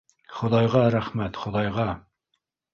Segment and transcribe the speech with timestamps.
[0.37, 1.89] Хоҙайға рәхмәт, Хоҙайға!